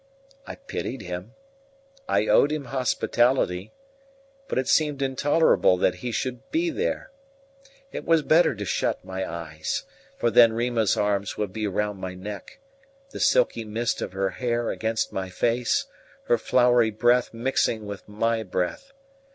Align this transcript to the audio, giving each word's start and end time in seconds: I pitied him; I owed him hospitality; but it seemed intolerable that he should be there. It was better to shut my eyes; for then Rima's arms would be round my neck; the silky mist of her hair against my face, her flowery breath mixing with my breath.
I 0.47 0.55
pitied 0.55 1.03
him; 1.03 1.35
I 2.09 2.25
owed 2.25 2.51
him 2.51 2.65
hospitality; 2.73 3.71
but 4.47 4.57
it 4.57 4.67
seemed 4.67 4.99
intolerable 4.99 5.77
that 5.77 5.97
he 6.01 6.11
should 6.11 6.49
be 6.49 6.71
there. 6.71 7.11
It 7.91 8.03
was 8.03 8.23
better 8.23 8.55
to 8.55 8.65
shut 8.65 9.05
my 9.05 9.31
eyes; 9.31 9.83
for 10.17 10.31
then 10.31 10.53
Rima's 10.53 10.97
arms 10.97 11.37
would 11.37 11.53
be 11.53 11.67
round 11.67 11.99
my 12.01 12.15
neck; 12.15 12.57
the 13.11 13.19
silky 13.19 13.63
mist 13.63 14.01
of 14.01 14.13
her 14.13 14.31
hair 14.31 14.71
against 14.71 15.13
my 15.13 15.29
face, 15.29 15.85
her 16.23 16.39
flowery 16.39 16.89
breath 16.89 17.31
mixing 17.31 17.85
with 17.85 18.09
my 18.09 18.41
breath. 18.41 18.93